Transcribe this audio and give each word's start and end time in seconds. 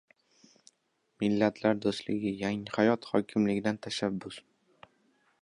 “Millatlar 1.23 1.77
do‘stligi”: 1.83 2.33
Yangihayot 2.41 3.07
hokimligidan 3.11 3.79
tashabbus 3.89 4.43